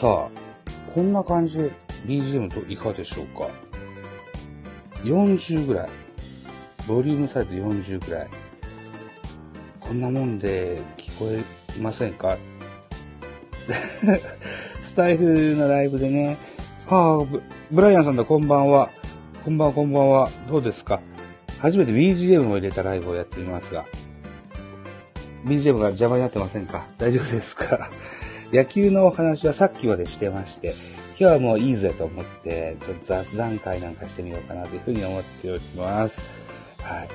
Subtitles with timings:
[0.00, 1.70] さあ、こんな感じで
[2.06, 3.48] BGM といかがでしょうか
[5.02, 5.88] ?40 ぐらい。
[6.86, 8.28] ボリュームサイズ40ぐらい。
[9.80, 11.42] こんなもんで聞こえ
[11.80, 12.38] ませんか？
[14.80, 16.36] スタイフのライブでね、
[16.88, 17.24] ああ、
[17.70, 18.90] ブライアンさんだ、こんばんは。
[19.44, 20.30] こんばんは、こんばんは。
[20.48, 21.00] どうですか？
[21.58, 23.84] 初めて BGM を入れたライブをやってみますが、
[25.44, 26.86] BGM が邪魔になってませんか？
[26.98, 27.90] 大丈夫ですか？
[28.52, 30.74] 野球のお話はさっきまでしてまして、
[31.20, 36.24] 今日はもういいぜと思って、ちょっと雑談会なんかしてみようかなというふうに思っております。
[36.80, 37.06] は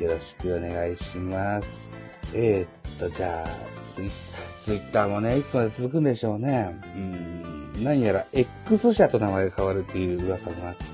[0.00, 0.02] い。
[0.02, 1.90] よろしくお願いします。
[2.32, 4.10] えー、っと、じゃあ、ツイ
[4.56, 6.78] ツイッターもね、いつまで続くんでしょうね。
[6.94, 10.84] うん、何やら X 社と名前が変わるという噂もあって、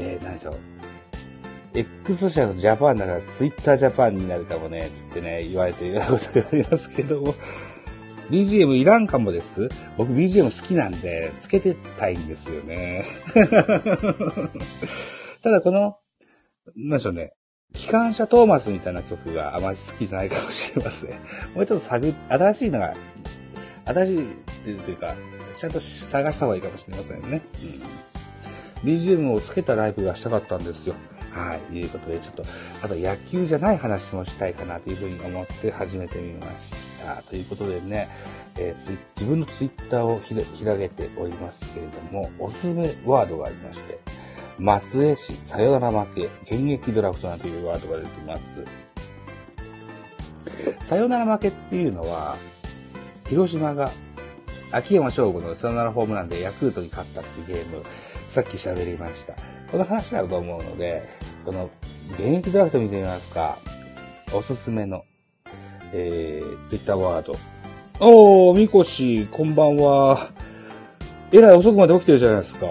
[0.00, 0.58] えー、何でしょう。
[1.74, 7.34] X 社のジャパンだからツイッタージャパンになるかもね、つってね、言われているようなことがありますけども、
[8.30, 9.68] BGM いらんかもです。
[9.96, 13.04] 僕 BGM 好きなんで、つけてたいんですよね。
[15.42, 15.98] ただこの、
[16.76, 17.34] なんでしょうね。
[17.74, 21.10] 機関車トーマスみたいな曲があまり好きじゃないかもしれません。
[21.54, 22.94] もうちょっと探、新しいのが、
[23.84, 25.14] 新しいっていうか、
[25.56, 27.42] ちゃんと探した方がいいかもしれませんね。
[28.82, 28.88] うん。
[28.88, 30.94] BGM をつけたライブがしたかったんですよ。
[31.34, 31.78] はい。
[31.78, 32.44] いうことで、ちょっと、
[32.82, 37.22] あと野球じゃない話もしたいかなというふうに思って始めてみました。
[37.22, 38.08] ということでね、
[38.56, 43.98] えー、自分のツイッターを開けておりますけれども、おすすめワードがありまして、
[44.58, 48.64] 松江市さよなら負け、現役ドラフトなんていうワードが出てます。
[50.80, 52.36] さよなら負けっていうのは、
[53.28, 53.90] 広島が
[54.70, 57.84] 秋山翔吾のサヨナラホームランでヤクルトに勝ったっていうゲーム、
[58.28, 59.34] さっき喋りました。
[59.70, 61.08] この話になると思うので、
[61.44, 61.70] この
[62.12, 63.58] 現役ドラフト見てみますか。
[64.32, 65.04] おすすめの、
[65.92, 67.36] えー、ツイッターワード。
[68.00, 70.30] おー、みこし、こんばんは。
[71.32, 72.66] えらい遅くまで起きてるじゃないですか。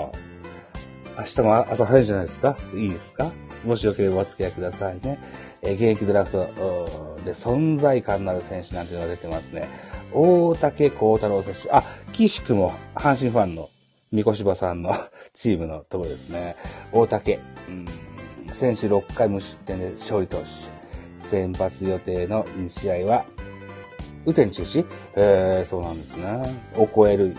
[1.18, 2.58] 明日も朝早いじゃないですか。
[2.75, 3.31] いいですか？
[3.63, 5.19] もしよければお付き合いくださいね。
[5.62, 9.69] えー、現役ドラフトで存在感のある選手なんていうのが出てますね。
[10.12, 11.72] 大竹幸太郎選手。
[11.72, 13.69] あ、岸くも阪神ファンの
[14.13, 14.96] 三越場さんの
[15.34, 16.56] チームのところですね。
[16.91, 17.40] 大竹。
[17.68, 17.85] うん
[18.51, 20.46] 選手6回無失点で勝利投手。
[21.19, 23.25] 先発予定の2試合は、
[24.25, 24.85] 雨天中止？
[25.16, 26.28] えー、そうなんですね。
[26.78, 27.35] を超える、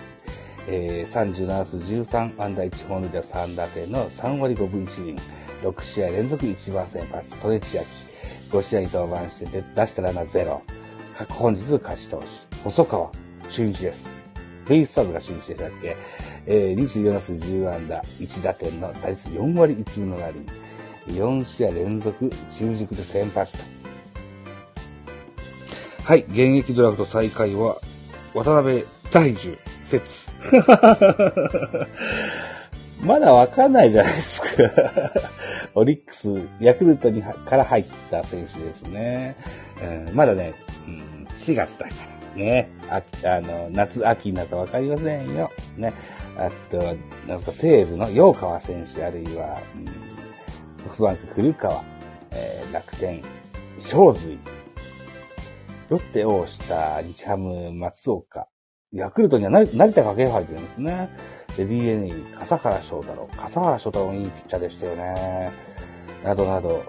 [0.66, 5.16] えー、37数13安打1本塁打3打点の3割5分1厘。
[5.62, 7.88] 6試合連続1番先発、トネチアキ。
[8.50, 10.60] 5試合に登板して出したランナー0。
[11.28, 12.16] 本日勝ち投
[12.50, 12.56] 手。
[12.64, 13.12] 細川、
[13.48, 14.16] 中日です。
[14.68, 15.96] ベイスターズが中日でしたっけ？
[16.46, 20.36] えー、24打数10安打、1打点の打率4割1分のなり。
[21.08, 23.64] 4試合連続中軸で先発と。
[26.04, 27.76] はい、現役ドラフト再開は、
[28.34, 30.30] 渡辺大樹説。
[33.02, 34.48] まだわかんないじゃないですか。
[35.74, 36.30] オリックス、
[36.60, 39.36] ヤクルトにから入った選手ですね。
[40.08, 40.54] うん、まだね、
[40.86, 42.68] うん、4月だからね。
[42.88, 45.50] ああの、夏、秋になったらわかりませんよ。
[45.76, 45.92] ね。
[46.36, 46.78] あと、
[47.26, 50.04] なんか西武の洋川選手、あるいは、うん
[50.84, 51.82] ソフトバンク古川、
[52.30, 53.22] えー、楽天、
[53.78, 54.38] 正髄、
[55.88, 58.48] ロッテ大下、日ハム松岡、
[58.92, 61.08] ヤクルトには成田掛布入ってるんですね。
[61.56, 63.28] で、DNA、笠原翔太郎。
[63.36, 65.52] 笠原翔太郎もいいピッチャーでしたよね。
[66.22, 66.84] などなど、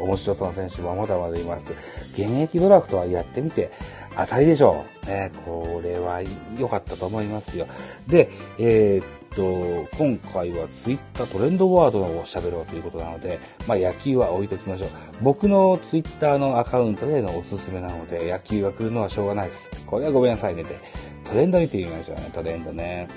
[0.00, 1.72] 面白そうな選手もまだまだいます。
[2.12, 3.70] 現役ドラフトはやってみて
[4.16, 5.06] 当たりでしょう。
[5.06, 6.22] ね、これは
[6.58, 7.66] 良かったと思いますよ。
[8.06, 9.02] で、えー、
[9.36, 14.88] と、今回はツイッタートレンドワードを喋ろうということなので、まあ野球は置いときましょう。
[15.20, 19.70] 僕のツイッターのアカウントでのおすすめなので、野球が来るのはしょうがないです。
[19.86, 20.78] これはごめんなさいねで。
[21.24, 23.08] トレンド見てみましょうね、トレンドね。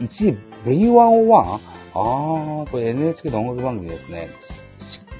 [0.00, 1.60] 1位、 Venue101？
[1.94, 4.28] あー、これ NHK の音楽番組ですね。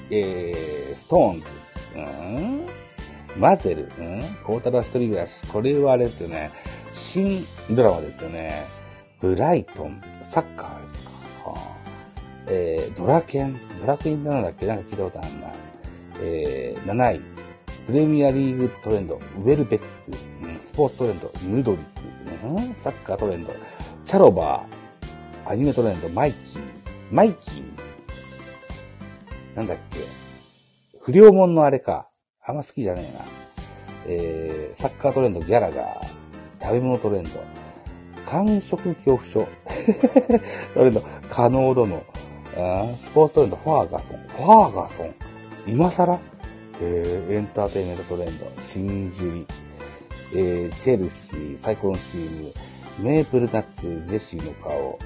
[0.09, 1.51] えー、 SixTONES。
[1.95, 2.67] うん。
[3.37, 3.91] MAZZEL。
[3.97, 4.21] うん。
[4.43, 5.45] コタロー一人暮らし。
[5.47, 6.51] これはあれですよね。
[6.91, 8.63] 新ドラマですよね。
[9.19, 11.09] ブライトン、サッカーですか。
[11.49, 11.61] はあ、
[12.47, 14.65] えー、ドラケン、ドラケンなんだっけ？
[14.67, 15.53] なんか聞いたことあるな。
[16.21, 17.21] えー、7位、
[17.85, 19.85] プレミアリーグトレンド、ウェルベック、
[20.43, 23.53] うん、スポーツトレンド、ヌドリック、うん、サッカートレンド、
[24.05, 26.61] チャロバー、アニメトレンド、マイキー、
[27.11, 27.63] マイキー、
[29.55, 29.99] なんだっけ、
[30.99, 32.09] 不良門のあれか、
[32.43, 33.25] あんま好きじゃねえな。
[34.07, 36.07] えー、サッカートレンド、ギャラガー、
[36.61, 37.29] 食べ物トレンド、
[38.25, 39.47] 感触恐怖症。
[40.73, 42.03] トレンド、可能殿。
[42.95, 44.17] スポーツトレンド、ファーガソン。
[44.17, 45.15] ファーガソン。
[45.67, 46.19] 今更？
[46.81, 49.53] えー、エンターテイメントトレンド、新樹里。
[50.33, 52.53] えー、チェルシー、最高のチーム、
[52.99, 54.99] メープルナッツ、ジェシーの顔、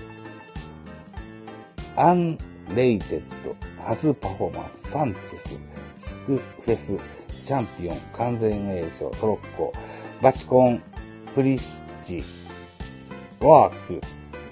[1.96, 2.38] アン
[2.76, 5.60] レイテッド、初パフォーマンス、サンチェス、
[5.96, 6.98] スクフェス、
[7.42, 9.74] チャンピオン、完全栄誉トロッコ、
[10.22, 10.82] バチコン、
[11.34, 12.24] プリッチ、
[13.40, 14.02] ワーク、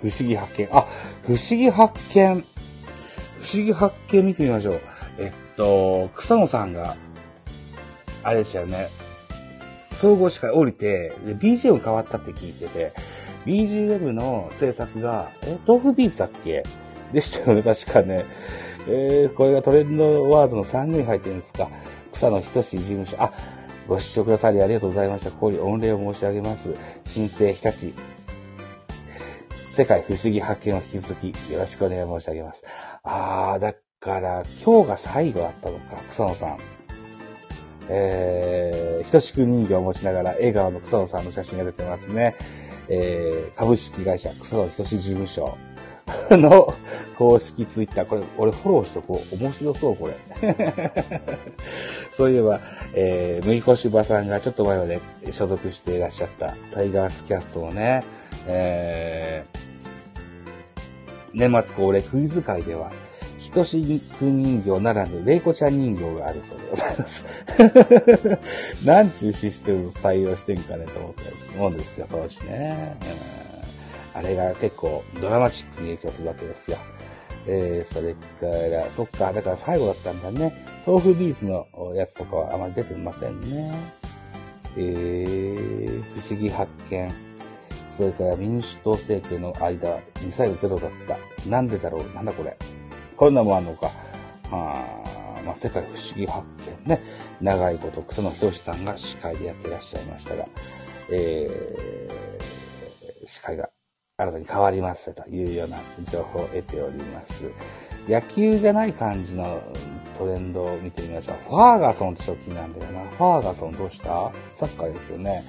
[0.02, 0.68] 不思議発見。
[0.72, 0.86] あ、
[1.24, 2.44] 不思議発見。
[3.42, 4.82] 不思議発見見てみましょう。
[5.20, 6.96] えっと、草野さんが、
[8.24, 8.90] あれでしたよね。
[9.94, 12.92] 総合司会降りて、で、BGM 変わったって聞いてて、
[13.46, 16.64] BGM の制作が、え、豆腐ビーツだっけ？
[17.14, 18.26] でしたよね、確かね。
[18.90, 21.70] えー、これがトレンドワードの3群に入ってるんですか。
[22.12, 23.22] 草野仁事務所。
[23.22, 23.32] あ、
[23.88, 25.32] ご視聴くださりありがとうございました。
[25.32, 26.74] ここに御礼を申し上げます。
[27.04, 27.94] 新生日立。
[29.70, 32.64] 世界不思議発見を引き続きよろしくお願い申し上げます。
[33.04, 36.58] あー、だから、今日が最後だったのか、草野さん。
[37.90, 42.36] えー、ひとしく人形を持ちながら笑顔の草野さんの写真が出てますね。
[42.90, 45.58] えー、株式会社草野ひとし事務所。
[46.32, 46.74] の
[47.18, 48.06] 公式ツイッター。
[48.06, 49.36] これ、俺フォローしとこう。
[49.36, 50.16] 面白そう、これ。
[52.12, 52.60] そういえば、
[52.94, 55.02] えー、むいこしばさんがちょっと前まで
[55.32, 58.04] 所属していらっしゃったタイガースキャストをね、
[58.48, 62.92] えー、年末恒例クイズ会では、
[63.38, 67.26] ひとしく人形ならぬ、れいこちゃん人形があるそうでございます。
[68.84, 72.98] なんちゅうシステム採用してんかねと思ったりするもんですよ、そうしね。
[73.42, 73.47] うん
[74.18, 76.78] あれが結構ドラマチックに影響するわけですよ。
[77.48, 80.54] えー、それから、そっか、だから最後だったんだね。
[80.86, 81.66] 豆腐ビーズの
[81.96, 83.72] やつとかはあまり出てませんね。
[84.76, 87.14] えー、不思議発見。
[87.88, 91.18] それから民主党政権の間、ミサイルゼロだった。
[91.50, 92.14] なんでだろう？
[92.14, 92.58] なんだこれ？
[93.16, 93.88] こんなもんあんのか。
[94.52, 94.84] は
[95.40, 96.46] あ、まあ、世界不思議発
[96.86, 97.02] 見ね。
[97.40, 100.46] 長いこと草野仁さんが司会でやってらっしゃいましたが、
[101.12, 103.70] えー、司会が
[104.20, 105.78] 新たに変わりますというような
[106.12, 107.46] 情報を得ております。
[108.08, 109.62] 野球じゃない感じの
[110.18, 111.36] トレンドを見てみましょう。
[111.48, 113.02] ファーガソンって初期なんだよな。
[113.02, 114.32] ファーガソンどうした？
[114.54, 115.44] サッカーですよね。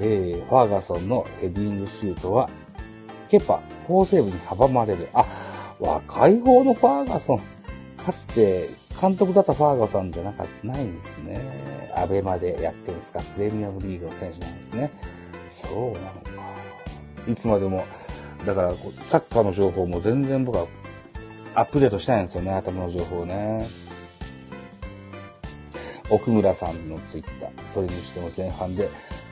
[0.00, 2.50] えー、ファーガソンのヘディングシュートは、
[3.28, 5.08] ケパ、法セーブに阻まれる。
[5.14, 5.24] あ、
[5.78, 7.40] 若い方のファーガソン。
[8.04, 8.68] かつて
[9.00, 11.92] 監督だったファーガソンじゃなかったないんですね。
[11.94, 13.20] アベマでやってるんですか。
[13.20, 14.90] プレミアムリーグの選手なんですね。
[15.46, 16.71] そうなのか。
[17.26, 17.84] いつまでも。
[18.46, 18.74] だから、
[19.04, 20.66] サッカーの情報も全然僕は
[21.54, 23.68] アップデートしたいんですよね、頭の情報ね。
[26.10, 27.66] 奥村さんのツイッター。
[27.66, 28.88] それにしても前半で、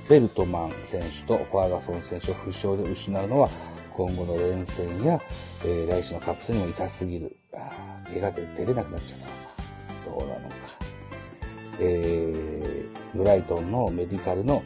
[0.08, 3.48] ベルトマン選手とファーガソン選手を負傷で失うのは、
[3.92, 5.20] 今後の連戦や、
[5.64, 7.36] えー、来週のカップ戦にも痛すぎる。
[7.52, 7.70] あ
[8.06, 9.18] 怪我で出れなくなっちゃっ
[9.88, 10.54] たそうなのか。
[11.78, 14.62] えー、ブライトンのメディカルの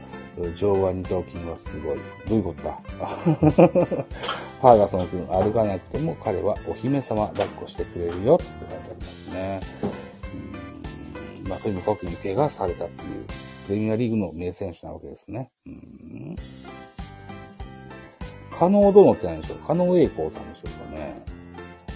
[0.54, 1.98] 上腕二頭筋はすごい。
[2.28, 2.78] どういうことだ？
[4.60, 9.60] ファーガソン君歩かなくても彼はお姫様抱っこしてくれるよつって書いてありますね。
[11.42, 13.25] うんまあ、とにかくに怪我されたっていう、
[13.66, 15.50] プレミアリーグの名選手なわけですね。
[15.66, 16.36] うん
[18.56, 19.58] 加納殿って何でしょう？
[19.66, 21.22] 加納栄光さんでしょうかね。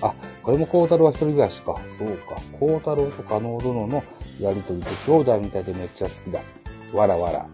[0.02, 1.76] あ、これも孝太郎は一人暮らしか。
[1.96, 2.36] そうか。
[2.60, 4.02] 孝太郎と加納殿の
[4.40, 6.40] やりとりと兄弟みたいでめっちゃ好きだ。
[6.92, 7.46] わらわら。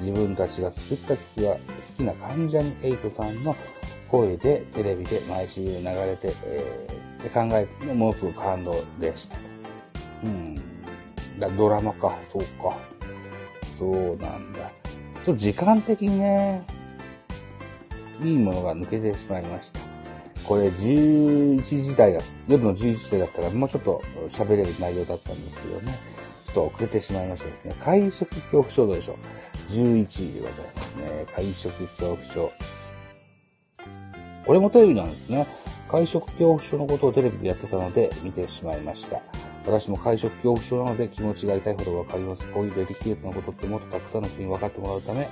[0.00, 1.58] 自分たちが作った曲が好
[1.96, 3.54] きな関ジャニエイトさんの
[4.08, 9.36] 声でテレビで毎週流れて、えー、って考えてものすごく感動でした。
[10.22, 10.56] うん。
[11.38, 12.76] だドラマか、そうか。
[13.66, 14.70] そうなんだ。
[15.24, 16.62] ちょっと時間的にね、
[18.22, 19.80] いいものが抜けてしまいました。
[20.44, 25.92] これ11時台だ、夜の11時台だったらもうちょっと喋れる内容だったんですけどね。
[26.54, 27.74] と遅れてしまいましたですね。
[27.84, 29.16] 会食恐怖症どうでしょう
[29.70, 31.26] ？11位でございますね。
[31.34, 32.52] 会食恐怖症。
[34.46, 35.46] これもテレビなんですね。
[35.88, 39.20] 会食恐怖症のことをテレビでやってたので見てしまいました。
[39.66, 42.46] 私も会食恐怖症なので気持ちが痛いほどわかります。
[42.48, 45.28] こういうデリケートなことってもっとたくさんの人に分かってもらうため、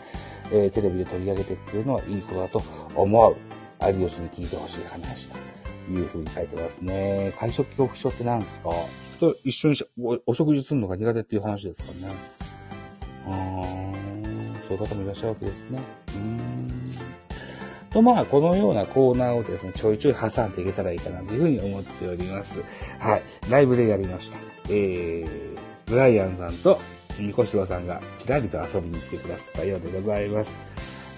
[0.53, 2.63] えー、テレビで取り上げてくれるのはいいことだと
[2.95, 3.37] 思う。
[3.85, 5.37] 有吉に聞いてほしい話と
[5.91, 7.33] いうふうに書いてますね。
[7.39, 8.71] 会食恐怖症って何ですか？
[9.23, 9.77] と一緒に
[10.27, 12.13] お食事するのが苦手っていう話ですかね。
[13.25, 15.81] あーそういう方もいらっしゃるわけですね。
[16.09, 16.85] うーん。
[17.91, 22.65] と、まあ、このようなコーナーをですね、ちょいちょい挟んでいけたらいいかなというふうに思っております。
[22.99, 23.23] はい。
[23.49, 24.39] ライブでやりました。
[24.71, 26.81] えー、ブライアンさんと
[27.21, 30.61] ニコシロさんがちらりと遊びに来てくださったようでございます。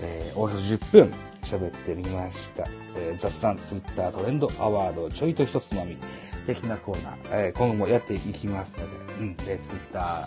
[0.03, 2.67] えー、およそ10分喋ってみました。
[2.97, 5.97] えー、雑談ツイッタートレンドアワードちょいと一つまみ。
[6.45, 10.27] 素敵なコーナー、えー、今後もやっていきますので、うん、で、ツイッター、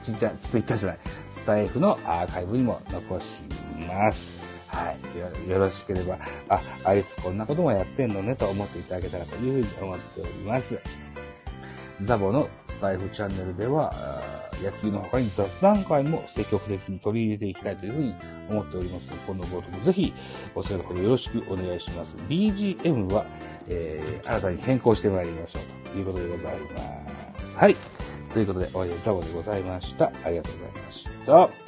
[0.00, 0.98] ツイッター、ツイッターじゃない、
[1.44, 3.40] タイフのアーカイブにも残し
[3.88, 4.32] ます。
[4.68, 5.48] はい。
[5.48, 6.18] よよろしければ、
[6.48, 10.78] あ、あいつこんなこともやってんのねと思っていただけたらというふうに思っております。
[12.02, 13.92] ザボのスタイフチャンネルでは、
[14.62, 18.14] 野球の他に雑談会も積極的に取り入れていきたいというふうに
[18.48, 20.12] 思っておりますので、今後ともぜひ
[20.54, 22.16] お知らせのほどよろしくお願いします。
[22.28, 23.26] BGM は、
[23.68, 27.58] えー、新たに変更してまいりましょうということでございます。
[27.58, 27.74] はい。
[28.32, 30.12] ということで、お会いでザボでございました。
[30.24, 31.65] ありがとうございました。